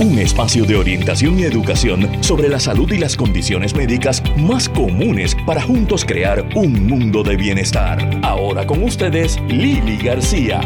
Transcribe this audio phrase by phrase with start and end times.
[0.00, 5.36] un espacio de orientación y educación sobre la salud y las condiciones médicas más comunes
[5.46, 7.98] para juntos crear un mundo de bienestar.
[8.22, 10.62] Ahora con ustedes, Lili García.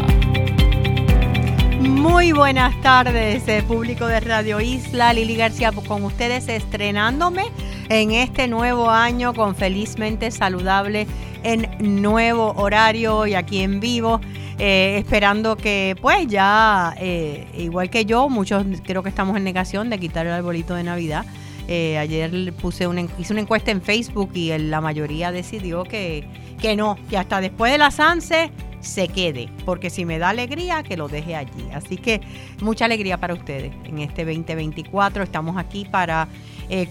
[1.81, 5.11] Muy buenas tardes, eh, público de Radio Isla.
[5.11, 7.43] Lili García con ustedes estrenándome
[7.89, 11.07] en este nuevo año con Felizmente Saludable
[11.43, 11.67] en
[12.01, 14.21] nuevo horario y aquí en vivo.
[14.57, 19.89] Eh, esperando que pues ya, eh, igual que yo, muchos creo que estamos en negación
[19.89, 21.25] de quitar el arbolito de Navidad.
[21.67, 26.25] Eh, ayer puse una, hice una encuesta en Facebook y la mayoría decidió que,
[26.61, 30.83] que no, que hasta después de las ANSE se quede, porque si me da alegría,
[30.83, 31.65] que lo deje allí.
[31.73, 32.21] Así que
[32.61, 35.23] mucha alegría para ustedes en este 2024.
[35.23, 36.29] Estamos aquí para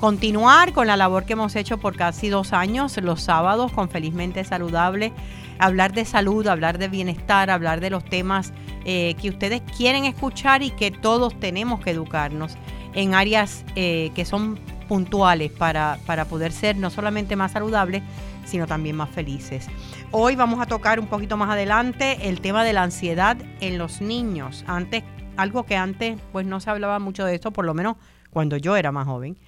[0.00, 4.42] continuar con la labor que hemos hecho por casi dos años, los sábados, con Felizmente
[4.42, 5.12] Saludable
[5.58, 8.52] hablar de salud, hablar de bienestar, hablar de los temas
[8.84, 12.56] eh, que ustedes quieren escuchar y que todos tenemos que educarnos
[12.94, 14.58] en áreas eh, que son
[14.88, 18.02] puntuales para, para poder ser no solamente más saludables,
[18.44, 19.69] sino también más felices.
[20.11, 24.00] Hoy vamos a tocar un poquito más adelante el tema de la ansiedad en los
[24.02, 24.64] niños.
[24.66, 25.02] Antes,
[25.36, 27.96] algo que antes pues no se hablaba mucho de esto, por lo menos
[28.30, 29.39] cuando yo era más joven.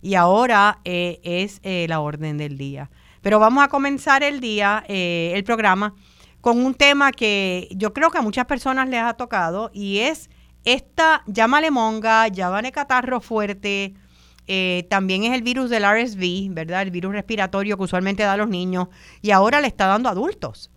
[0.00, 2.90] Y ahora eh, es la orden del día.
[3.26, 5.96] Pero vamos a comenzar el día, eh, el programa,
[6.40, 10.30] con un tema que yo creo que a muchas personas les ha tocado y es
[10.62, 13.94] esta, llámale monga, llámale catarro fuerte,
[14.46, 16.82] eh, también es el virus del RSV, ¿verdad?
[16.82, 18.90] El virus respiratorio que usualmente da a los niños
[19.22, 20.70] y ahora le está dando a adultos.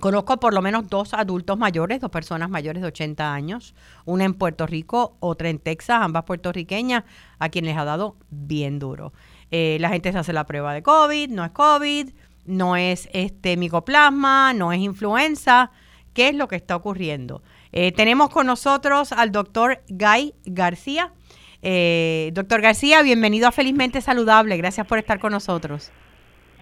[0.00, 3.74] Conozco por lo menos dos adultos mayores, dos personas mayores de 80 años,
[4.06, 7.04] una en Puerto Rico, otra en Texas, ambas puertorriqueñas,
[7.38, 9.12] a quienes les ha dado bien duro.
[9.50, 12.10] Eh, la gente se hace la prueba de COVID, no es COVID,
[12.46, 15.70] no es este micoplasma, no es influenza.
[16.12, 17.42] ¿Qué es lo que está ocurriendo?
[17.72, 21.12] Eh, tenemos con nosotros al doctor Guy García.
[21.62, 24.56] Eh, doctor García, bienvenido a Felizmente Saludable.
[24.56, 25.90] Gracias por estar con nosotros.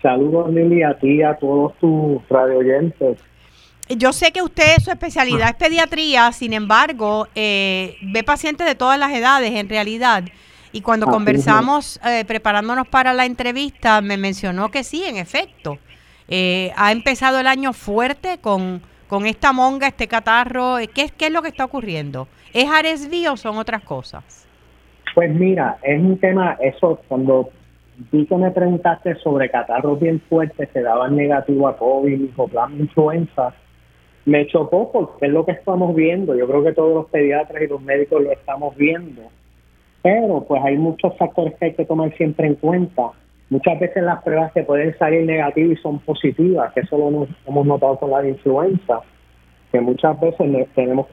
[0.00, 3.19] Saludos, Lili, a ti y a todos tus radioyentes.
[3.88, 9.12] Yo sé que usted, su especialidad es pediatría, sin embargo, ve pacientes de todas las
[9.12, 10.25] edades en realidad.
[10.72, 15.78] Y cuando conversamos, eh, preparándonos para la entrevista, me mencionó que sí, en efecto.
[16.28, 20.78] Eh, ha empezado el año fuerte con, con esta monga, este catarro.
[20.78, 22.27] Eh, ¿Qué, ¿Qué es lo que está ocurriendo?
[22.55, 24.49] ¿Es RSV o son otras cosas?
[25.15, 27.50] Pues mira, es un tema, eso, cuando
[28.11, 33.53] vi que me preguntaste sobre catarros bien fuertes que daban negativo a COVID, micoplasma, influenza,
[34.25, 36.34] me chocó porque es lo que estamos viendo.
[36.34, 39.31] Yo creo que todos los pediatras y los médicos lo estamos viendo
[40.02, 43.10] pero pues hay muchos factores que hay que tomar siempre en cuenta.
[43.50, 47.66] Muchas veces las pruebas se pueden salir negativas y son positivas, que eso lo hemos
[47.66, 49.00] notado con la influenza,
[49.70, 51.06] que muchas veces tenemos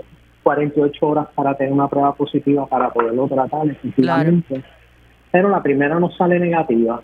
[0.44, 4.64] 48 horas para tener una prueba positiva para poderlo tratar efectivamente.
[5.32, 7.02] Pero la primera no sale negativa.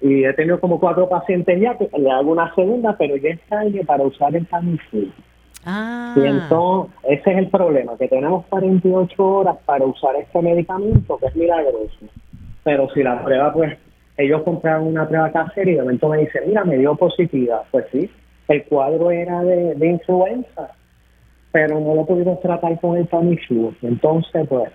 [0.00, 3.60] Y he tenido como cuatro pacientes ya que le hago una segunda, pero ya está
[3.60, 5.12] tarde para usar el Tamiflu.
[5.64, 6.14] Ah.
[6.16, 11.26] Y entonces, ese es el problema, que tenemos 48 horas para usar este medicamento, que
[11.26, 12.06] es milagroso.
[12.64, 13.78] Pero si la prueba, pues,
[14.16, 17.62] ellos compraron una prueba casera y de momento me dicen, mira, me dio positiva.
[17.70, 18.10] Pues sí,
[18.48, 20.70] el cuadro era de, influenza,
[21.50, 23.74] pero no lo pudimos tratar con el Tamiflu.
[23.82, 24.70] Entonces, pues,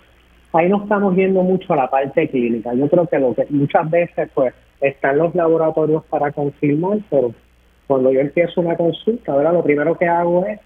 [0.54, 2.74] ahí no estamos yendo mucho a la parte clínica.
[2.74, 7.34] Yo creo que lo que muchas veces, pues, están los laboratorios para confirmar, pero
[7.88, 10.60] cuando yo empiezo una consulta, ahora lo primero que hago es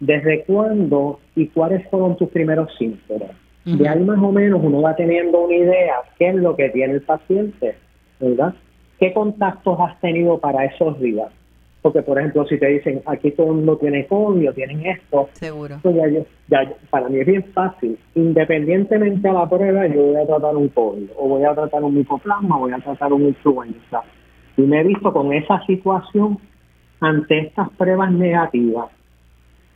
[0.00, 3.30] ¿Desde cuándo y cuáles fueron tus primeros síntomas?
[3.64, 6.94] De ahí más o menos uno va teniendo una idea qué es lo que tiene
[6.94, 7.76] el paciente,
[8.18, 8.54] ¿verdad?
[8.98, 11.28] ¿Qué contactos has tenido para esos días?
[11.82, 15.76] Porque, por ejemplo, si te dicen, aquí todo el mundo tiene COVID tienen esto, Seguro.
[15.82, 15.96] Pues
[16.48, 17.98] ya, para mí es bien fácil.
[18.14, 21.94] Independientemente a la prueba, yo voy a tratar un COVID, o voy a tratar un
[21.94, 24.02] micoplasma, voy a tratar un influenza.
[24.56, 26.38] Y me he visto con esa situación
[27.00, 28.86] ante estas pruebas negativas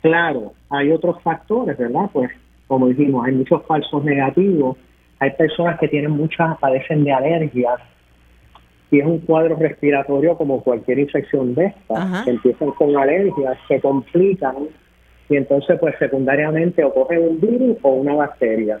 [0.05, 2.11] Claro, hay otros factores, ¿verdad?
[2.13, 2.29] Pues
[2.67, 4.77] como dijimos, hay muchos falsos negativos,
[5.17, 7.79] hay personas que tienen muchas, padecen de alergias,
[8.91, 13.81] y es un cuadro respiratorio como cualquier infección de estas, que empiezan con alergias, se
[13.81, 14.67] complican,
[15.27, 18.79] y entonces pues secundariamente o cogen un virus o una bacteria.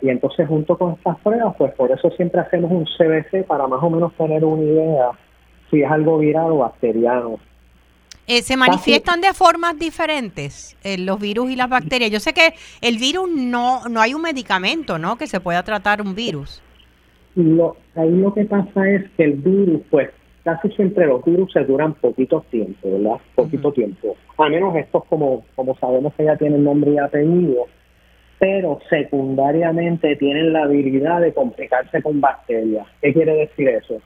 [0.00, 3.82] y entonces junto con estas pruebas, pues por eso siempre hacemos un CBC para más
[3.82, 5.10] o menos tener una idea
[5.70, 7.38] si es algo viral o bacteriano.
[8.26, 12.10] Eh, se manifiestan de formas diferentes eh, los virus y las bacterias.
[12.10, 15.16] Yo sé que el virus no, no hay un medicamento, ¿no?
[15.16, 16.62] Que se pueda tratar un virus.
[17.34, 20.10] Lo, ahí lo que pasa es que el virus, pues,
[20.42, 23.20] casi siempre los virus se duran poquito tiempo, ¿verdad?
[23.34, 24.16] Poquito tiempo.
[24.38, 27.66] A menos estos, como, como sabemos que ya tienen nombre y apellido,
[28.38, 32.86] pero secundariamente tienen la habilidad de complicarse con bacterias.
[33.02, 34.00] ¿Qué quiere decir eso?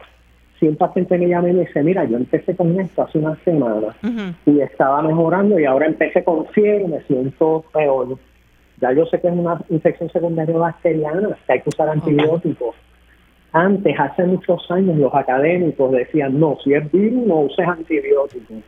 [0.59, 3.37] Si un paciente me llama y me dice, mira, yo empecé con esto hace una
[3.45, 3.95] semana
[4.45, 8.19] y estaba mejorando y ahora empecé con fiebre y me siento peor.
[8.81, 12.75] Ya yo sé que es una infección secundaria bacteriana, que hay que usar antibióticos.
[13.53, 18.63] Antes, hace muchos años, los académicos decían, no, si es virus, no uses antibióticos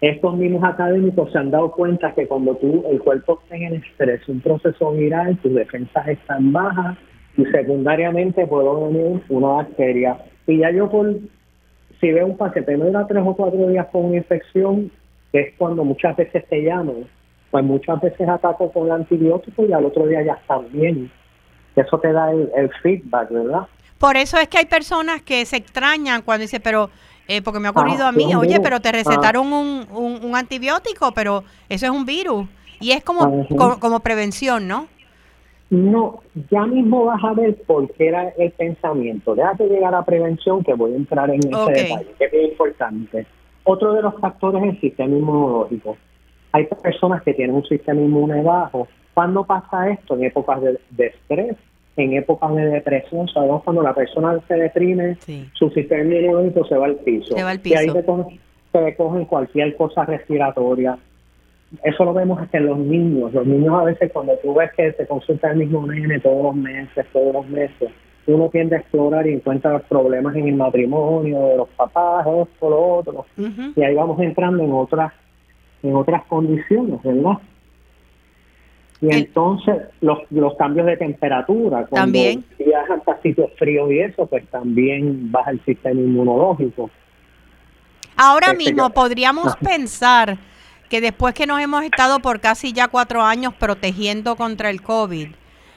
[0.00, 4.26] estos mismos académicos se han dado cuenta que cuando tú el cuerpo está en estrés,
[4.28, 6.96] un proceso viral, tus defensas están bajas
[7.36, 10.16] y secundariamente puede venir una bacteria.
[10.50, 11.14] Y ya yo por,
[12.00, 14.90] si veo un paciente me da tres o cuatro días con una infección,
[15.32, 17.06] que es cuando muchas veces te llaman,
[17.50, 21.10] pues muchas veces ataco con el antibiótico y al otro día ya están bien.
[21.76, 23.66] Eso te da el, el feedback, ¿verdad?
[23.98, 26.90] Por eso es que hay personas que se extrañan cuando dice, pero
[27.28, 28.92] eh, porque me ha ocurrido ah, a mí, oye, pero te ah.
[28.92, 32.48] recetaron un, un, antibiótico, pero eso es un virus.
[32.80, 33.46] Y es como,
[33.78, 34.88] como, prevención, ¿no?
[35.70, 36.20] No,
[36.50, 39.36] ya mismo vas a ver por qué era el pensamiento.
[39.36, 43.26] Déjate llegar a prevención, que voy a entrar en ese detalle, que es muy importante.
[43.62, 45.96] Otro de los factores es el sistema inmunológico.
[46.52, 48.88] Hay personas que tienen un sistema inmune bajo.
[49.14, 50.16] ¿Cuándo pasa esto?
[50.16, 51.56] En épocas de estrés,
[51.96, 55.18] en épocas de depresión, sabemos cuando la persona se deprime,
[55.52, 57.36] su sistema inmunológico se va al piso.
[57.36, 57.90] Y ahí
[58.72, 60.98] se cogen, cualquier cosa respiratoria.
[61.84, 63.32] Eso lo vemos hasta en los niños.
[63.32, 66.54] Los niños a veces cuando tú ves que se consulta el mismo nene todos los
[66.54, 67.90] meses, todos los meses,
[68.26, 72.70] uno tiende a explorar y encuentra los problemas en el matrimonio de los papás, esto,
[72.70, 73.26] lo otro.
[73.76, 75.12] Y ahí vamos entrando en otras
[75.82, 77.38] en otras condiciones, ¿verdad?
[79.00, 82.44] Y entonces los, los cambios de temperatura, cuando ¿También?
[82.58, 86.90] viajan a sitios fríos y eso, pues también baja el sistema inmunológico.
[88.16, 90.36] Ahora este, mismo podríamos pensar
[90.90, 95.28] que después que nos hemos estado por casi ya cuatro años protegiendo contra el COVID,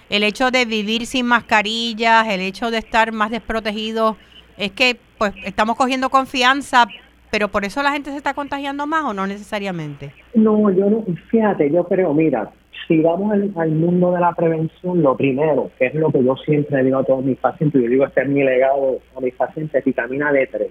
[0.10, 4.18] el hecho de vivir sin mascarillas, el hecho de estar más desprotegidos,
[4.58, 6.88] es que pues estamos cogiendo confianza,
[7.32, 10.12] pero por eso la gente se está contagiando más o no necesariamente.
[10.34, 12.50] No, yo no, fíjate, yo creo, mira,
[12.88, 16.84] si vamos al, mundo de la prevención, lo primero, que es lo que yo siempre
[16.84, 20.32] digo a todos mis pacientes, yo digo, este es mi legado a mis pacientes, vitamina
[20.32, 20.70] D3.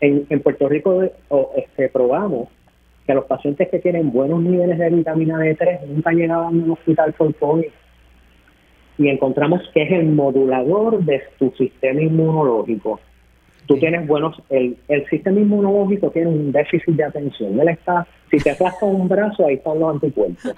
[0.00, 1.02] En, en Puerto Rico
[1.54, 2.48] este, probamos
[3.06, 7.12] que los pacientes que tienen buenos niveles de vitamina D3 nunca llegaban a un hospital
[7.12, 7.66] por COVID.
[8.98, 12.98] Y encontramos que es el modulador de tu sistema inmunológico
[13.66, 17.58] tú tienes buenos, el, el sistema inmunológico tiene un déficit de atención.
[17.60, 20.54] Él está, si te aplasta un brazo, ahí están los anticuerpos.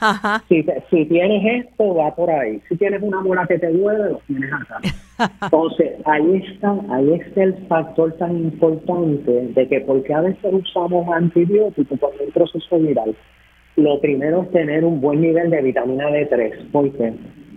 [0.48, 2.60] Si, si tienes esto, va por ahí.
[2.68, 4.80] Si tienes una mola que te duele, lo tienes acá.
[5.42, 11.08] Entonces, ahí está, ahí está el factor tan importante de que porque a veces usamos
[11.12, 13.14] antibióticos por un proceso viral,
[13.76, 16.70] lo primero es tener un buen nivel de vitamina D3.
[16.70, 17.12] ¿Por qué?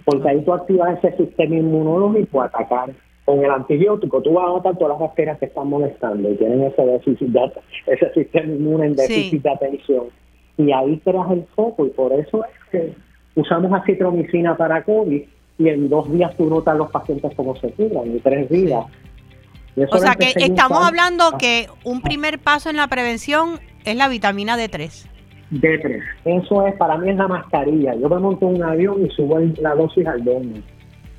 [0.06, 2.92] Porque ahí tú activas ese sistema inmunológico a atacar
[3.26, 6.64] con el antibiótico tú vas a matar todas las bacterias que están molestando y tienen
[6.64, 7.52] ese déficit de,
[7.88, 10.06] ese sistema inmune en déficit de atención.
[10.58, 12.94] Y ahí creas el foco y por eso es que
[13.36, 15.22] usamos acitromicina para COVID
[15.58, 18.86] y en dos días tú notas los pacientes cómo se curan, y tres días.
[19.92, 24.58] o sea que estamos hablando que un primer paso en la prevención es la vitamina
[24.58, 25.08] D3.
[25.52, 26.02] D3.
[26.26, 27.94] Eso es, para mí es la mascarilla.
[27.96, 30.56] Yo me monto un avión y subo la dosis al domo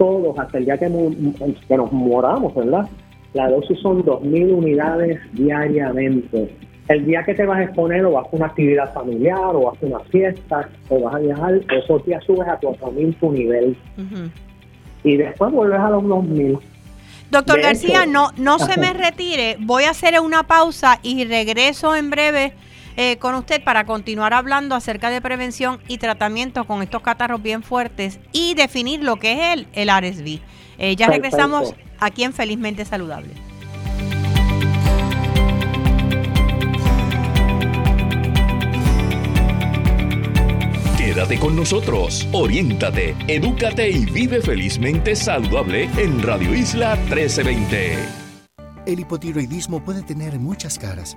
[0.03, 2.89] todos hasta el día que, nos moramos, ¿verdad?
[3.35, 6.53] La dosis son 2.000 unidades diariamente.
[6.89, 9.81] El día que te vas a exponer o vas a una actividad familiar o vas
[9.81, 13.77] a una fiesta o vas a viajar, esos días subes a 4.000 tu nivel.
[15.05, 16.59] Y después vuelves a los 2.000.
[17.31, 19.57] Doctor García, no, no se me retire.
[19.61, 22.55] Voy a hacer una pausa y regreso en breve
[22.97, 27.63] eh, con usted para continuar hablando acerca de prevención y tratamiento con estos catarros bien
[27.63, 30.41] fuertes y definir lo que es el, el RSV.
[30.79, 33.31] Eh, ya regresamos aquí en Felizmente Saludable.
[40.97, 47.99] Quédate con nosotros, oriéntate, edúcate y vive felizmente saludable en Radio Isla 1320.
[48.87, 51.17] El hipotiroidismo puede tener muchas caras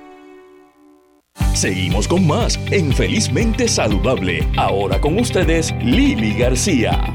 [1.53, 4.47] Seguimos con más en Felizmente Saludable.
[4.55, 7.13] Ahora con ustedes, Lili García.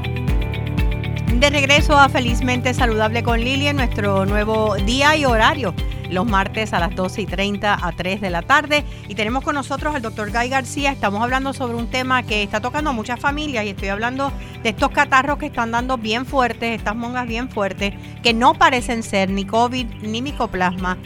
[1.33, 5.73] de regreso a Felizmente Saludable con Lili en nuestro nuevo día y horario,
[6.11, 8.85] los martes a las 12 y 30 a 3 de la tarde.
[9.09, 10.91] Y tenemos con nosotros al doctor Guy García.
[10.91, 14.69] Estamos hablando sobre un tema que está tocando a muchas familias y estoy hablando de
[14.69, 19.31] estos catarros que están dando bien fuertes, estas mongas bien fuertes, que no parecen ser
[19.31, 20.97] ni COVID, ni micoplasma,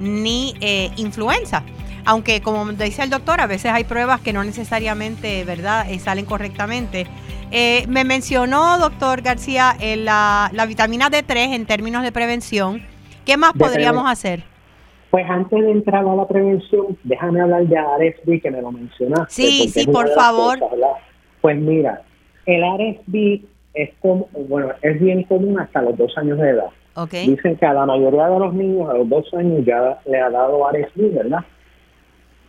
[0.00, 1.62] ni eh, influenza
[2.08, 6.24] aunque como dice el doctor, a veces hay pruebas que no necesariamente, ¿verdad?, eh, salen
[6.24, 7.06] correctamente.
[7.50, 12.80] Eh, me mencionó, doctor García, eh, la, vitamina D3 en términos de prevención.
[13.26, 14.42] ¿Qué más podríamos hacer?
[15.10, 19.30] Pues antes de entrar a la prevención, déjame hablar de RSV que me lo mencionaste.
[19.30, 20.58] Sí, sí, por favor.
[21.42, 22.00] pues mira,
[22.46, 26.70] el RSV es como, bueno, es bien común hasta los dos años de edad.
[27.10, 30.30] Dicen que a la mayoría de los niños a los dos años ya le ha
[30.30, 31.44] dado RSV, ¿verdad?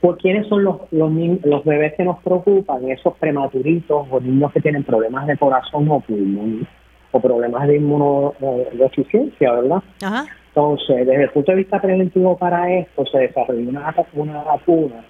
[0.01, 1.11] ¿Por quiénes son los, los,
[1.43, 2.89] los bebés que nos preocupan?
[2.89, 6.67] Esos prematuritos o niños que tienen problemas de corazón o pulmón
[7.11, 9.83] o problemas de inmunodeficiencia, ¿verdad?
[10.01, 10.25] Ajá.
[10.49, 15.05] Entonces, desde el punto de vista preventivo para esto, se desarrolló una, una vacuna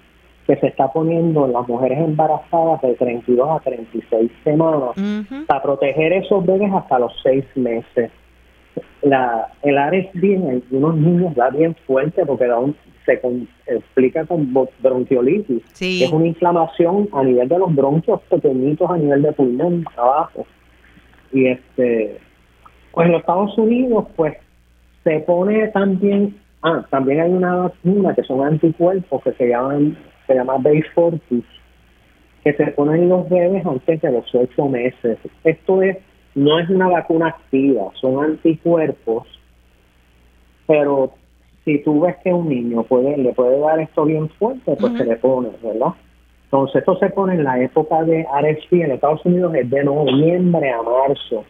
[0.46, 4.90] que se está poniendo en las mujeres embarazadas de 32 a 36 semanas
[5.46, 8.10] para proteger esos bebés hasta los 6 meses.
[9.02, 13.20] La, el RSV en algunos niños da bien fuerte porque da un, se
[13.66, 19.32] explica con bronquiolitis, es una inflamación a nivel de los bronquios pequeñitos a nivel de
[19.32, 20.46] pulmón abajo.
[21.32, 22.18] Y este,
[22.92, 24.36] pues en los Estados Unidos, pues
[25.04, 29.96] se pone también, ah, también hay una vacuna que son anticuerpos que se llaman,
[30.26, 31.44] se llama Base Fortis,
[32.44, 35.18] que se ponen los bebés antes de los ocho meses.
[35.44, 35.98] Esto es,
[36.34, 39.26] no es una vacuna activa, son anticuerpos,
[40.66, 41.12] pero
[41.64, 45.04] si tú ves que un niño puede le puede dar esto bien fuerte, pues se
[45.04, 45.94] le pone, ¿verdad?
[46.44, 50.70] Entonces, esto se pone en la época de RSV en Estados Unidos es de noviembre
[50.70, 51.44] a marzo.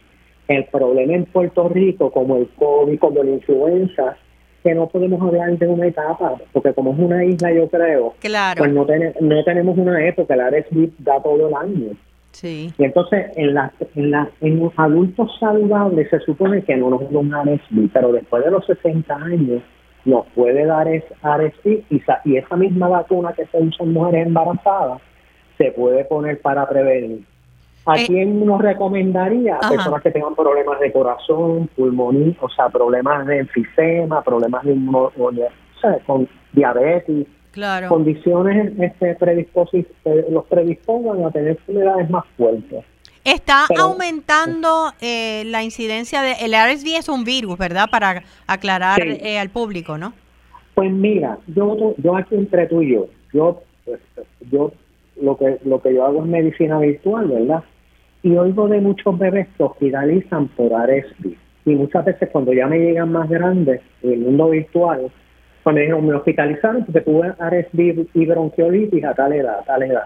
[0.47, 4.17] El problema en Puerto Rico, como el COVID, como la influenza,
[4.63, 8.13] que no podemos hablar de una etapa, porque como es una isla, yo creo,
[8.57, 8.85] pues no,
[9.21, 11.95] no tenemos una época, el RSV da todo el año.
[12.31, 12.73] Sí.
[12.77, 17.11] Y entonces, en, la, en, la, en los adultos saludables se supone que no nos
[17.11, 19.61] da un RSV, pero después de los 60 años,
[20.05, 24.27] nos puede dar es RSV y, y esa misma vacuna que se usa en mujeres
[24.27, 25.01] embarazadas
[25.57, 27.23] se puede poner para prevenir.
[27.85, 29.57] ¿A eh, quién nos recomendaría?
[29.57, 34.73] A personas que tengan problemas de corazón, pulmonía, o sea, problemas de enfisema, problemas de
[34.73, 35.31] o
[35.79, 37.89] sea, con diabetes, claro.
[37.89, 39.17] condiciones este,
[40.29, 42.83] los predispongan a tener enfermedades más fuertes.
[43.23, 46.33] Está aumentando eh, la incidencia de...
[46.41, 47.87] El RSV es un virus, ¿verdad?
[47.91, 50.13] Para aclarar eh, al público, ¿no?
[50.73, 53.61] Pues mira, yo, yo aquí entre tú y yo, yo,
[54.49, 54.71] yo
[55.21, 57.63] lo que lo que yo hago es medicina virtual, ¿verdad?
[58.23, 61.35] Y oigo de muchos bebés que hospitalizan por RSV.
[61.65, 65.11] Y muchas veces cuando ya me llegan más grandes en el mundo virtual,
[65.63, 70.05] cuando me me hospitalizaron porque tuve RSV y bronquiolitis a tal edad, a tal edad.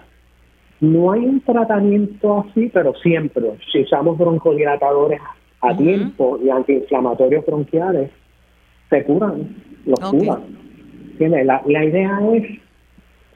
[0.82, 5.22] No hay un tratamiento así, pero siempre, si usamos broncodilatadores
[5.62, 8.12] a tiempo y antiinflamatorios bronquiales,
[8.90, 10.44] se curan, los curan.
[11.20, 12.60] La, la idea es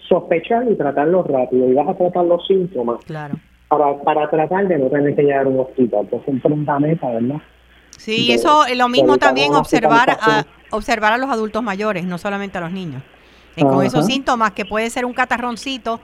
[0.09, 3.35] sospechar y tratarlo rápido y vas a tratar los síntomas claro.
[3.69, 7.09] para, para tratar de no tener que llegar a un hospital, que es un meta,
[7.09, 7.41] ¿verdad?
[7.99, 12.57] Sí, eso es lo mismo también observar a, observar a los adultos mayores, no solamente
[12.57, 13.03] a los niños.
[13.57, 15.99] Y con esos síntomas que puede ser un catarroncito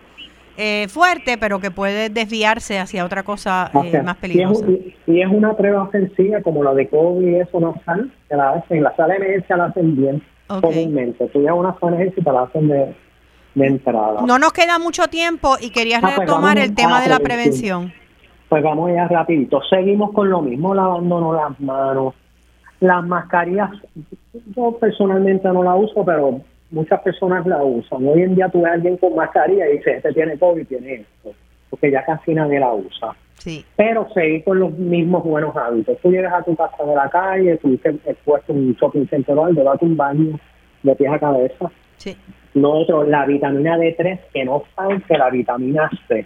[0.58, 4.66] eh, fuerte, pero que puede desviarse hacia otra cosa eh, más peligrosa.
[5.08, 8.52] Y es, una prueba sencilla como la de COVID y eso no sale, que la
[8.52, 11.28] hacen, la sala de emergencia la hacen bien comúnmente.
[11.28, 12.96] Tú llevas una sala de emergencia y te la hacen de,
[13.68, 14.22] entrada.
[14.22, 17.94] No nos queda mucho tiempo y quería ah, pues retomar el tema de la prevención.
[18.50, 19.62] Pues vamos ya rapidito.
[19.70, 22.14] Seguimos con lo mismo, lavándonos las manos.
[22.80, 23.72] Las mascarillas,
[24.56, 28.06] yo personalmente no la uso, pero muchas personas la usan.
[28.08, 30.94] Hoy en día tú ves a alguien con mascarilla y dice, este tiene COVID, tiene
[30.96, 31.32] esto,
[31.70, 33.16] porque ya casi nadie la usa.
[33.36, 33.66] Sí.
[33.76, 35.98] Pero seguir con los mismos buenos hábitos.
[36.02, 39.46] Tú llegas a tu casa de la calle, tú expuesto en un shopping center o
[39.46, 40.40] algo, vas un baño
[40.84, 41.72] de pies a cabeza.
[41.98, 42.16] Sí.
[42.54, 44.64] Lo otro, la vitamina D3, que no
[45.08, 46.26] que la vitamina C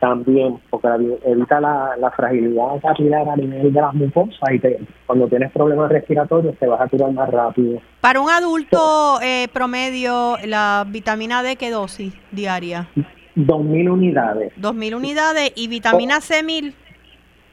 [0.00, 0.88] también, porque
[1.24, 5.92] evita la, la, fragilidad capilar a nivel de las mucosas y te, cuando tienes problemas
[5.92, 7.80] respiratorios te vas a curar más rápido.
[8.00, 12.88] Para un adulto eh, promedio, ¿la vitamina D qué dosis diaria?
[13.36, 14.52] 2.000 unidades.
[14.56, 16.74] 2.000 unidades y vitamina C 1.000.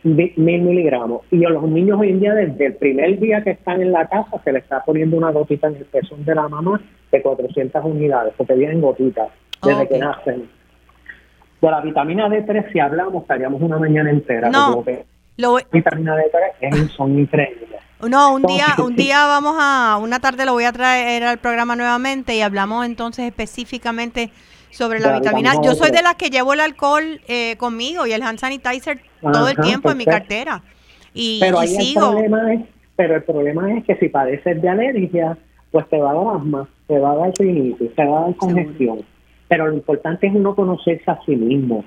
[0.04, 1.24] Mil miligramos.
[1.32, 4.08] Y a los niños hoy en día, desde el primer día que están en la
[4.08, 6.80] casa, se les está poniendo una gotita en el pezón de la mamá
[7.12, 9.27] de 400 unidades, porque vienen gotitas
[9.62, 10.57] desde que nacen.
[11.62, 14.50] De la vitamina D3, si hablamos, estaríamos una mañana entera.
[14.50, 14.84] No,
[15.38, 15.58] Lo...
[15.72, 17.80] Vitamina D3 son increíbles.
[18.02, 21.76] No, un día, un día vamos a, una tarde lo voy a traer al programa
[21.76, 24.32] nuevamente y hablamos entonces específicamente
[24.70, 25.54] sobre la, vitamina.
[25.64, 29.50] Yo soy de las que llevo el alcohol eh, conmigo y el hand sanitizer todo
[29.50, 30.62] el tiempo en mi cartera.
[31.14, 32.02] Y, pero sigo.
[32.02, 32.62] El problema es,
[32.96, 35.38] pero el problema es que si padeces de alergia,
[35.72, 38.36] pues te va a dar asma, te va a dar rinitis, te va a dar
[38.36, 39.00] congestión.
[39.48, 41.86] Pero lo importante es uno conocerse a sí mismo.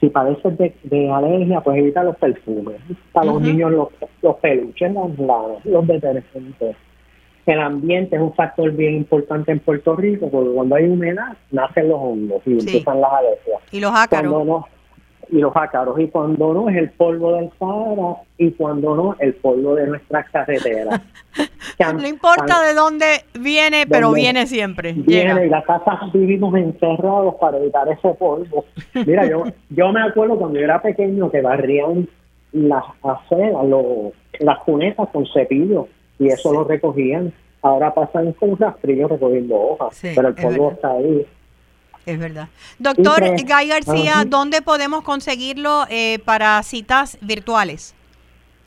[0.00, 2.76] Si padeces de, alergia, pues evita los perfumes.
[3.12, 3.88] Para los niños, los,
[4.22, 5.10] los peluches, los,
[5.64, 6.76] los detergentes
[7.52, 11.88] el ambiente es un factor bien importante en Puerto Rico, porque cuando hay humedad nacen
[11.88, 13.60] los hongos y empiezan las alergias.
[13.72, 14.46] Y los ácaros.
[14.46, 14.68] No,
[15.30, 15.98] y los ácaros.
[15.98, 20.28] Y cuando no, es el polvo del Sahara y cuando no, el polvo de nuestras
[20.30, 21.00] carreteras.
[21.78, 24.92] no importa de dónde viene, pero viene siempre.
[24.92, 28.64] Viene y las casas vivimos encerrados para evitar ese polvo.
[28.94, 32.08] Mira, yo, yo me acuerdo cuando yo era pequeño que barrían
[32.52, 33.64] las aceras,
[34.40, 37.32] las cunetas con cepillo y eso lo recogían.
[37.62, 41.26] Ahora pasan con rastrillo recogiendo hojas, pero el polvo está ahí.
[42.06, 42.48] Es verdad.
[42.78, 47.94] Doctor Guy García, ¿dónde podemos conseguirlo eh, para citas virtuales?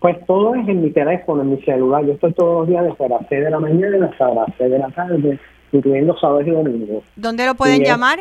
[0.02, 2.04] Pues todo es en mi teléfono, en mi celular.
[2.04, 4.80] Yo estoy todos los días desde las 6 de la mañana hasta las 6 de
[4.80, 5.40] la tarde,
[5.72, 7.04] incluyendo sábados y domingos.
[7.16, 8.20] ¿Dónde lo pueden llamar?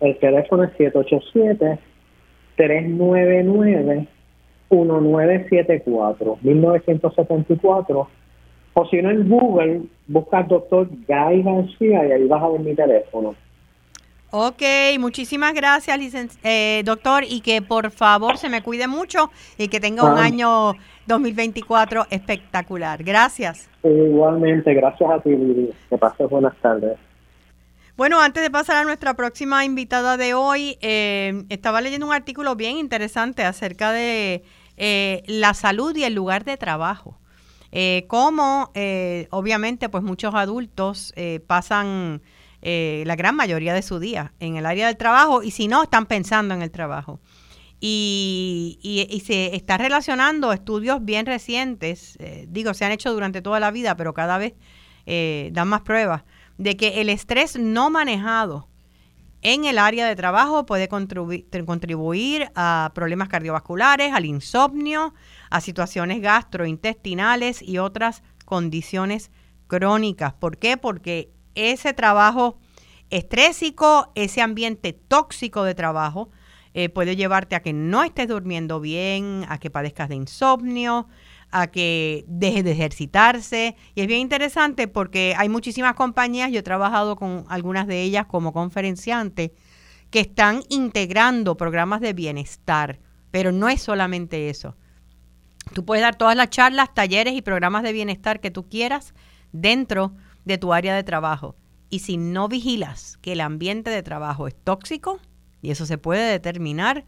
[0.00, 1.78] el teléfono es 787
[2.56, 4.08] 399
[4.70, 8.08] 1974 1974
[8.72, 12.60] o si no en Google, busca al doctor Guy García y ahí vas a ver
[12.60, 13.34] mi teléfono.
[14.32, 14.62] Ok,
[14.98, 15.98] muchísimas gracias,
[16.44, 20.24] eh, doctor, y que por favor se me cuide mucho y que tenga un ah.
[20.24, 20.74] año
[21.06, 23.02] 2024 espectacular.
[23.02, 23.68] Gracias.
[23.82, 25.30] Igualmente, gracias a ti,
[25.88, 26.96] Que pases buenas tardes.
[27.96, 32.54] Bueno, antes de pasar a nuestra próxima invitada de hoy, eh, estaba leyendo un artículo
[32.54, 34.44] bien interesante acerca de
[34.76, 37.20] eh, la salud y el lugar de trabajo.
[37.72, 42.20] Eh, como eh, obviamente pues muchos adultos eh, pasan
[42.62, 45.82] eh, la gran mayoría de su día en el área del trabajo y si no
[45.82, 47.20] están pensando en el trabajo.
[47.82, 53.96] Y, se está relacionando estudios bien recientes, digo, se han hecho durante toda la vida,
[53.96, 54.52] pero cada vez
[55.06, 56.24] dan más pruebas
[56.58, 58.68] de que el estrés no manejado
[59.42, 65.14] en el área de trabajo puede contribuir a problemas cardiovasculares, al insomnio,
[65.48, 69.30] a situaciones gastrointestinales y otras condiciones
[69.66, 70.34] crónicas.
[70.34, 70.76] ¿Por qué?
[70.76, 72.58] Porque ese trabajo
[73.10, 76.30] estrésico, ese ambiente tóxico de trabajo,
[76.72, 81.08] eh, puede llevarte a que no estés durmiendo bien, a que padezcas de insomnio,
[81.50, 83.76] a que dejes de ejercitarse.
[83.94, 88.26] Y es bien interesante porque hay muchísimas compañías, yo he trabajado con algunas de ellas
[88.26, 89.52] como conferenciante,
[90.10, 92.98] que están integrando programas de bienestar,
[93.30, 94.76] pero no es solamente eso.
[95.72, 99.14] Tú puedes dar todas las charlas, talleres y programas de bienestar que tú quieras
[99.52, 101.56] dentro de tu área de trabajo.
[101.88, 105.20] Y si no vigilas que el ambiente de trabajo es tóxico,
[105.62, 107.04] y eso se puede determinar,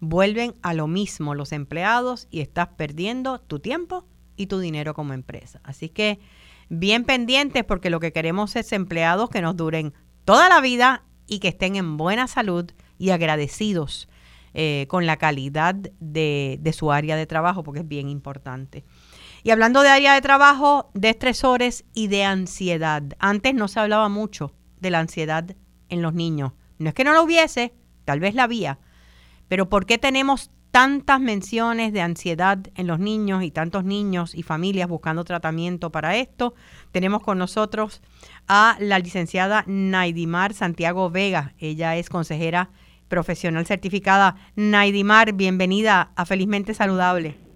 [0.00, 5.12] vuelven a lo mismo los empleados y estás perdiendo tu tiempo y tu dinero como
[5.12, 5.60] empresa.
[5.64, 6.20] Así que
[6.68, 11.40] bien pendientes porque lo que queremos es empleados que nos duren toda la vida y
[11.40, 14.08] que estén en buena salud y agradecidos
[14.54, 18.84] eh, con la calidad de, de su área de trabajo, porque es bien importante.
[19.42, 23.02] Y hablando de área de trabajo, de estresores y de ansiedad.
[23.18, 25.54] Antes no se hablaba mucho de la ansiedad
[25.88, 26.52] en los niños.
[26.78, 27.74] No es que no lo hubiese,
[28.04, 28.78] tal vez la había,
[29.48, 34.42] pero ¿por qué tenemos tantas menciones de ansiedad en los niños y tantos niños y
[34.42, 36.54] familias buscando tratamiento para esto?
[36.92, 38.02] Tenemos con nosotros
[38.46, 41.54] a la licenciada Naidimar Santiago Vega.
[41.58, 42.70] Ella es consejera
[43.08, 44.36] profesional certificada.
[44.54, 47.47] Naidimar, bienvenida a Felizmente Saludable.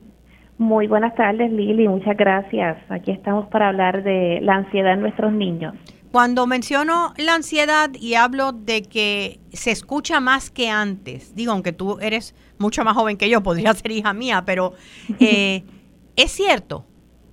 [0.63, 1.89] Muy buenas tardes, Lili.
[1.89, 2.79] Muchas gracias.
[2.89, 5.75] Aquí estamos para hablar de la ansiedad en nuestros niños.
[6.13, 11.73] Cuando menciono la ansiedad y hablo de que se escucha más que antes, digo, aunque
[11.73, 14.75] tú eres mucho más joven que yo, podría ser hija mía, pero
[15.19, 15.65] eh,
[16.17, 16.87] es cierto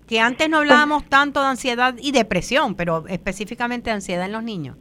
[0.07, 4.43] que antes no hablábamos tanto de ansiedad y depresión, pero específicamente de ansiedad en los
[4.43, 4.75] niños.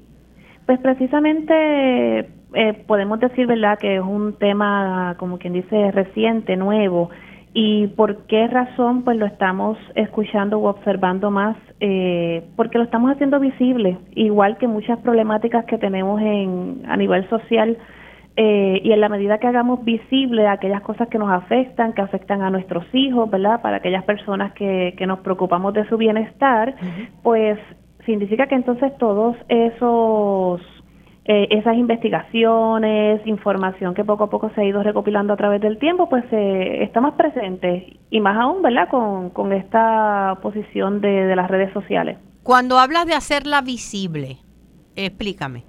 [0.65, 2.21] Pues precisamente
[2.55, 7.11] eh, podemos decir, ¿verdad?, que es un tema, como quien dice, reciente, nuevo
[7.61, 9.03] ¿Y por qué razón?
[9.03, 14.69] Pues lo estamos escuchando o observando más, eh, porque lo estamos haciendo visible, igual que
[14.69, 17.77] muchas problemáticas que tenemos en, a nivel social,
[18.37, 22.43] eh, y en la medida que hagamos visible aquellas cosas que nos afectan, que afectan
[22.43, 23.61] a nuestros hijos, ¿verdad?
[23.61, 26.77] Para aquellas personas que, que nos preocupamos de su bienestar,
[27.25, 27.59] pues
[28.07, 30.61] significa que entonces todos esos
[31.31, 35.79] eh, esas investigaciones, información que poco a poco se ha ido recopilando a través del
[35.79, 38.89] tiempo, pues eh, está más presente y más aún, ¿verdad?
[38.89, 42.17] Con, con esta posición de, de las redes sociales.
[42.43, 44.39] Cuando hablas de hacerla visible,
[44.97, 45.65] explícame.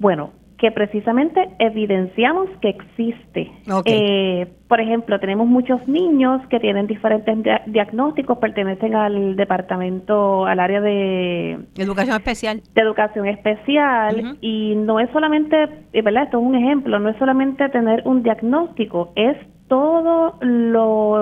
[0.00, 3.50] Bueno, que precisamente evidenciamos que existe.
[3.84, 7.34] Eh, por ejemplo, tenemos muchos niños que tienen diferentes
[7.66, 12.62] diagnósticos, pertenecen al departamento, al área de educación especial.
[12.76, 15.56] De educación especial y no es solamente,
[15.92, 16.22] ¿verdad?
[16.26, 20.38] Esto es un ejemplo, no es solamente tener un diagnóstico, es todo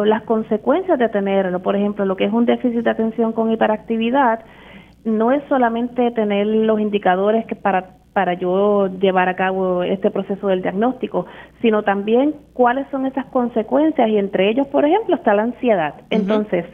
[0.05, 1.63] las consecuencias de tenerlo.
[1.63, 4.41] Por ejemplo, lo que es un déficit de atención con hiperactividad,
[5.07, 10.49] no es solamente tener los indicadores que para para yo llevar a cabo este proceso
[10.49, 11.27] del diagnóstico,
[11.63, 15.95] sino también cuáles son esas consecuencias y entre ellos, por ejemplo, está la ansiedad.
[16.11, 16.65] Entonces,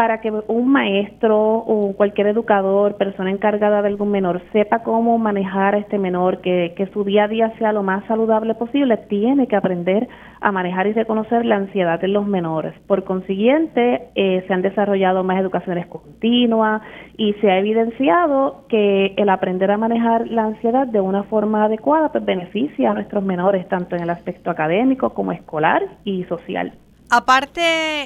[0.00, 5.74] para que un maestro o cualquier educador, persona encargada de algún menor, sepa cómo manejar
[5.74, 9.56] a este menor, que, su día a día sea lo más saludable posible, tiene que
[9.56, 10.08] aprender
[10.40, 12.72] a manejar y reconocer la ansiedad en los menores.
[12.86, 16.80] Por consiguiente, eh, se han desarrollado más educaciones continuas
[17.18, 22.10] y se ha evidenciado que el aprender a manejar la ansiedad de una forma adecuada
[22.10, 26.72] pues, beneficia a nuestros menores, tanto en el aspecto académico como escolar y social.
[27.10, 27.60] Aparte,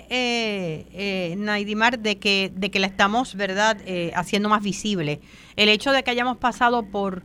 [0.08, 5.20] eh, eh, Naidimar, de que, de que la estamos, ¿verdad?, eh, haciendo más visible,
[5.56, 7.22] el hecho de que hayamos pasado por,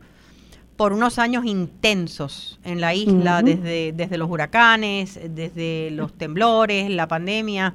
[0.76, 7.08] por unos años intensos en la isla, desde, desde los huracanes, desde los temblores, la
[7.08, 7.74] pandemia,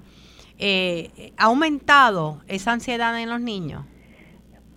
[0.57, 3.85] eh, ¿ha aumentado esa ansiedad en los niños?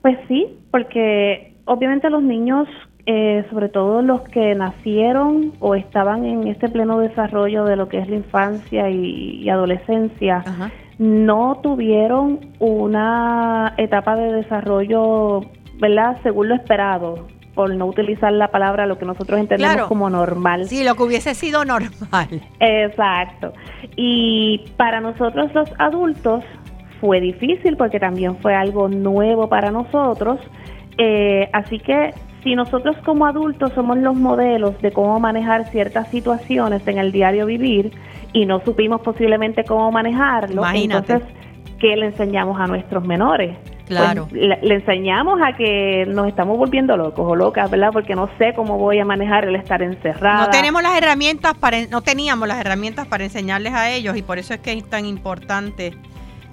[0.02, 2.66] Pues sí, porque obviamente los niños
[3.10, 8.00] eh, sobre todo los que nacieron o estaban en este pleno desarrollo de lo que
[8.00, 10.44] es la infancia y, adolescencia,
[10.98, 15.40] no tuvieron una etapa de desarrollo,
[15.80, 16.18] ¿verdad?
[16.22, 20.66] Según lo esperado, por no utilizar la palabra lo que nosotros entendemos como normal.
[20.66, 22.42] Sí, lo que hubiese sido normal.
[22.60, 23.54] Exacto.
[23.96, 26.44] Y para nosotros los adultos
[27.00, 30.38] fue difícil porque también fue algo nuevo para nosotros.
[30.98, 32.12] Eh, así que
[32.42, 37.46] si nosotros como adultos somos los modelos de cómo manejar ciertas situaciones en el diario
[37.46, 37.92] vivir
[38.32, 41.22] y no supimos posiblemente cómo manejarlo, entonces,
[41.78, 43.56] ¿qué le enseñamos a nuestros menores?
[43.88, 44.28] Pues, claro.
[44.32, 47.88] le, enseñamos a que nos estamos volviendo locos o locas, ¿verdad?
[47.90, 50.44] Porque no sé cómo voy a manejar el estar encerrado.
[50.44, 54.38] No tenemos las herramientas para, no teníamos las herramientas para enseñarles a ellos y por
[54.38, 55.94] eso es que es tan importante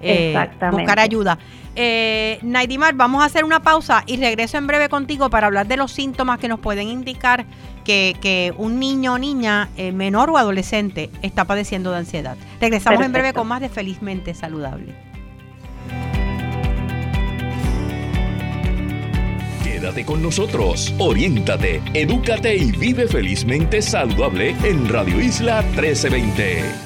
[0.00, 1.38] eh, buscar ayuda.
[1.78, 5.76] Eh, Naidimar, vamos a hacer una pausa y regreso en breve contigo para hablar de
[5.76, 7.44] los síntomas que nos pueden indicar
[7.84, 12.36] que, un niño o niña, eh, menor o adolescente, está padeciendo de ansiedad.
[12.60, 14.94] Regresamos en breve con más de Felizmente Saludable.
[19.62, 26.85] Quédate con nosotros, oriéntate, edúcate y vive felizmente saludable en Radio Isla 1320.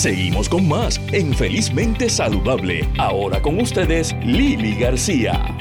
[0.00, 2.88] Seguimos con más en Felizmente Saludable.
[2.96, 5.54] Ahora con ustedes, Lili García.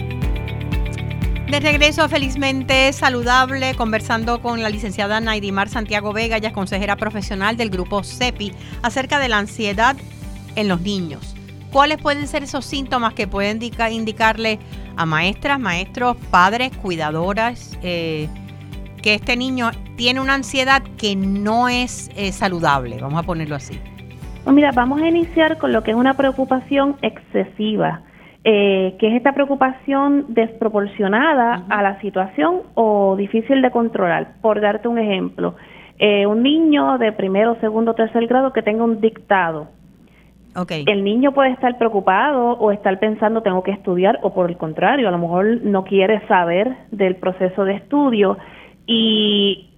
[1.52, 6.96] De regreso a Felizmente Saludable, conversando con la licenciada Naidimar Santiago Vega, ella es consejera
[6.96, 9.98] profesional del grupo CEPI, acerca de la ansiedad
[10.56, 11.36] en los niños.
[11.74, 13.60] ¿Cuáles pueden ser esos síntomas que pueden
[13.92, 14.58] indicarle
[14.96, 18.30] a maestras, maestros, padres, cuidadoras, eh,
[19.02, 23.02] que este niño tiene una ansiedad que no es eh, saludable?
[23.02, 23.78] Vamos a ponerlo así.
[24.50, 28.02] Pues mira, vamos a iniciar con lo que es una preocupación excesiva,
[28.44, 34.42] eh, que es esta preocupación desproporcionada a la situación o difícil de controlar.
[34.42, 35.54] Por darte un ejemplo,
[36.00, 39.68] eh, un niño de primero, segundo, tercer grado que tenga un dictado.
[40.56, 40.84] Okay.
[40.88, 45.10] El niño puede estar preocupado o estar pensando tengo que estudiar o por el contrario,
[45.10, 48.40] a lo mejor no quiere saber del proceso de estudio
[48.88, 49.70] y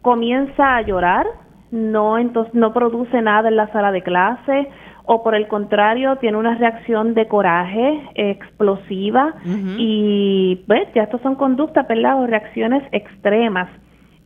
[0.00, 1.26] comienza a llorar
[1.70, 4.68] no entonces no produce nada en la sala de clase
[5.04, 9.34] o por el contrario tiene una reacción de coraje explosiva
[9.78, 12.22] y pues ya estos son conductas ¿verdad?
[12.22, 13.70] o reacciones extremas.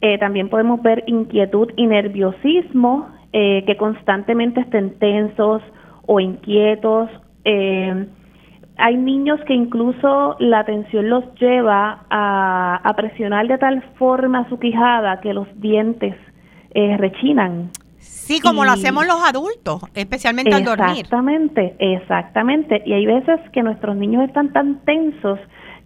[0.00, 5.62] Eh, también podemos ver inquietud y nerviosismo eh, que constantemente estén tensos
[6.06, 7.08] o inquietos.
[7.44, 8.06] Eh,
[8.76, 15.20] hay niños que incluso la atención los lleva a, presionar de tal forma su quijada
[15.20, 16.16] que los dientes
[16.74, 17.70] eh, rechinan.
[17.98, 21.04] Sí, como lo hacemos los adultos, especialmente al dormir.
[21.04, 22.82] Exactamente, exactamente.
[22.86, 25.38] Y hay veces que nuestros niños están tan tensos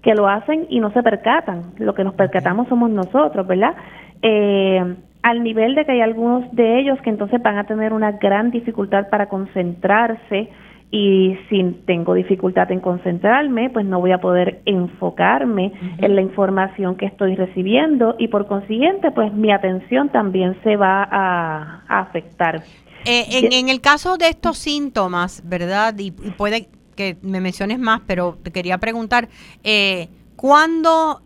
[0.03, 1.73] que lo hacen y no se percatan.
[1.79, 3.75] Lo que nos percatamos somos nosotros, ¿verdad?
[4.23, 8.13] Eh, al nivel de que hay algunos de ellos que entonces van a tener una
[8.13, 10.51] gran dificultad para concentrarse
[10.91, 16.97] y si tengo dificultad en concentrarme, pues no voy a poder enfocarme en la información
[16.97, 22.63] que estoy recibiendo y por consiguiente, pues mi atención también se va a, afectar.
[23.05, 25.95] Eh, en, el caso de estos síntomas, ¿verdad?
[25.99, 29.29] Y, puede que me menciones más, pero te quería preguntar,
[29.65, 31.21] eh, ¿cuándo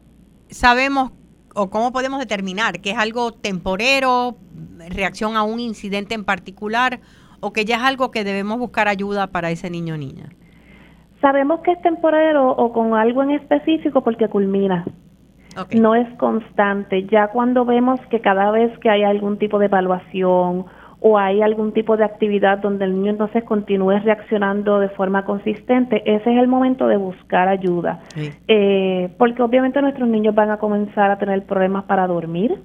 [0.48, 1.12] sabemos
[1.54, 4.36] o cómo podemos determinar que es algo temporero,
[4.88, 7.00] reacción a un incidente en particular,
[7.40, 10.30] o que ya es algo que debemos buscar ayuda para ese niño o niña?
[11.20, 14.84] Sabemos que es temporero o con algo en específico porque culmina.
[15.76, 17.04] No es constante.
[17.06, 20.66] Ya cuando vemos que cada vez que hay algún tipo de evaluación
[21.00, 26.02] o hay algún tipo de actividad donde el niño entonces continúe reaccionando de forma consistente,
[26.04, 28.00] ese es el momento de buscar ayuda.
[28.46, 32.62] Eh, porque obviamente nuestros niños van a comenzar a tener problemas para dormir,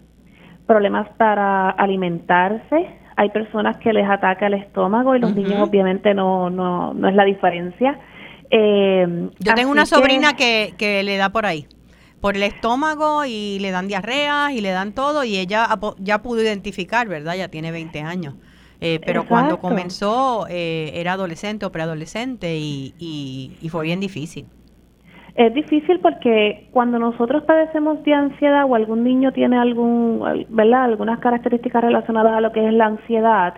[0.67, 6.49] problemas para alimentarse, hay personas que les ataca el estómago y los niños obviamente no,
[6.49, 7.99] no, no es la diferencia.
[8.51, 11.67] Eh, Yo tengo una sobrina que, que, le da por ahí,
[12.21, 15.67] por el estómago y le dan diarreas y le dan todo y ella
[15.99, 17.35] ya pudo identificar, ¿verdad?
[17.35, 18.35] Ya tiene 20 años.
[18.81, 24.45] Eh, pero cuando comenzó eh, era adolescente o preadolescente y, y, y fue bien difícil.
[25.35, 30.85] Es difícil porque cuando nosotros padecemos de ansiedad o algún niño tiene algún, ¿verdad?
[30.85, 33.55] algunas características relacionadas a lo que es la ansiedad,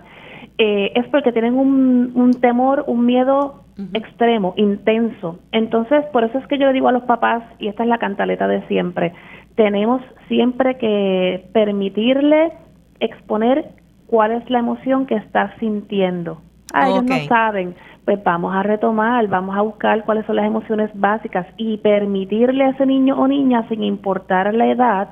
[0.58, 3.64] eh, es porque tienen un, un temor, un miedo
[3.94, 5.38] extremo, intenso.
[5.52, 8.00] Entonces, por eso es que yo le digo a los papás, y esta es la
[8.00, 9.14] cantaleta de siempre,
[9.56, 12.54] tenemos siempre que permitirle
[13.00, 13.66] exponer
[14.08, 16.42] cuál es la emoción que está sintiendo.
[16.74, 17.76] Ah, ellos no saben,
[18.08, 22.70] pues vamos a retomar, vamos a buscar cuáles son las emociones básicas y permitirle a
[22.70, 25.10] ese niño o niña, sin importar la edad,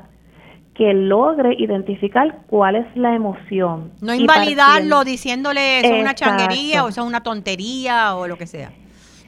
[0.74, 3.92] que logre identificar cuál es la emoción.
[4.00, 8.48] No invalidarlo diciéndole eso es una changuería o eso es una tontería o lo que
[8.48, 8.72] sea.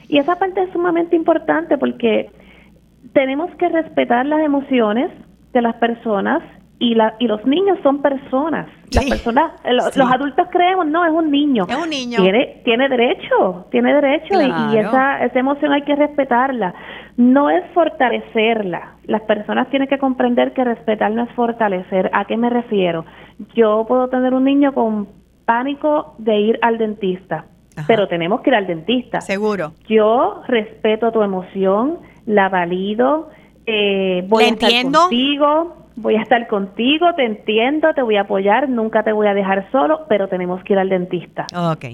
[0.08, 2.30] Y esa parte es sumamente importante porque
[3.12, 5.10] tenemos que respetar las emociones
[5.52, 6.42] de las personas
[6.80, 8.68] y, la, y los niños son personas.
[8.92, 11.66] Las personas, eh, los, adultos creemos, no, es un niño.
[11.68, 12.22] Es un niño.
[12.22, 16.74] Tiene, tiene derecho, tiene derecho y, esa, esa emoción hay que respetarla.
[17.16, 18.94] No es fortalecerla.
[19.04, 22.10] Las personas tienen que comprender que respetar no es fortalecer.
[22.12, 23.04] ¿A qué me refiero?
[23.54, 25.08] Yo puedo tener un niño con
[25.44, 27.46] pánico de ir al dentista,
[27.86, 29.20] pero tenemos que ir al dentista.
[29.20, 29.72] Seguro.
[29.88, 33.30] Yo respeto tu emoción, la valido,
[33.66, 38.68] eh, voy a estar contigo voy a estar contigo, te entiendo, te voy a apoyar,
[38.68, 41.46] nunca te voy a dejar solo, pero tenemos que ir al dentista.
[41.54, 41.84] Ok.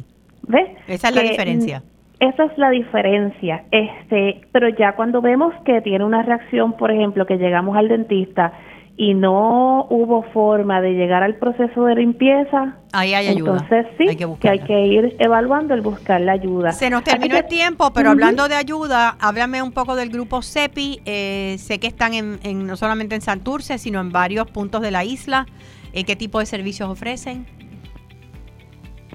[0.47, 0.69] ¿Ves?
[0.87, 1.83] Esa es la diferencia.
[2.21, 3.65] Esa es la diferencia.
[3.71, 8.53] Este, pero ya cuando vemos que tiene una reacción, por ejemplo, que llegamos al dentista
[8.97, 13.53] y no hubo forma de llegar al proceso de limpieza, ahí hay ayuda.
[13.53, 16.71] Entonces sí, hay que, hay que, ir evaluando el buscar la ayuda.
[16.71, 21.01] Se nos terminó el tiempo, pero hablando de ayuda, háblame un poco del grupo CEPI.
[21.05, 25.05] Eh, sé que están en, no solamente en Santurce, sino en varios puntos de la
[25.05, 25.47] isla.
[25.93, 27.47] Eh, ¿Qué tipo de servicios ofrecen?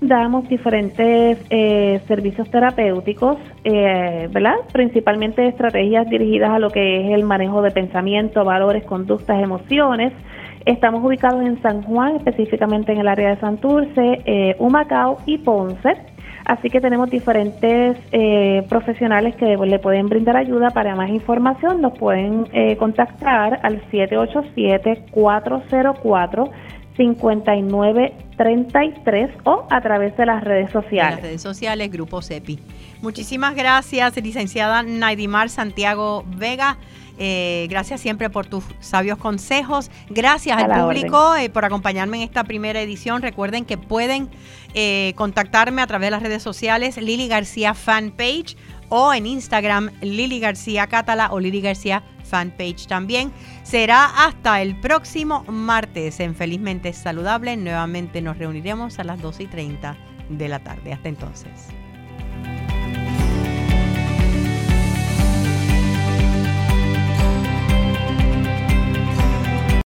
[0.01, 4.55] Damos diferentes eh, servicios terapéuticos, eh, ¿verdad?
[4.71, 10.13] Principalmente estrategias dirigidas a lo que es el manejo de pensamiento, valores, conductas, emociones.
[10.65, 15.97] Estamos ubicados en San Juan, específicamente en el área de Santurce, eh, Humacao y Ponce.
[16.45, 20.69] Así que tenemos diferentes eh, profesionales que le pueden brindar ayuda.
[20.69, 22.45] Para más información nos pueden
[22.77, 26.49] contactar al 787 404
[26.99, 31.15] 5933 o a través de las redes sociales.
[31.15, 32.59] las redes sociales, Grupo CEPI.
[33.01, 36.77] Muchísimas gracias, licenciada Naidimar Santiago Vega.
[37.17, 39.89] Eh, gracias siempre por tus sabios consejos.
[40.09, 43.21] Gracias al público eh, por acompañarme en esta primera edición.
[43.21, 44.27] Recuerden que pueden
[44.73, 48.57] eh, contactarme a través de las redes sociales Lili García Fanpage
[48.89, 53.31] o en Instagram Lili García Catala o Lili García fanpage también.
[53.63, 57.57] Será hasta el próximo martes en Felizmente Saludable.
[57.57, 59.97] Nuevamente nos reuniremos a las 2 y 30
[60.29, 60.93] de la tarde.
[60.93, 61.78] Hasta entonces.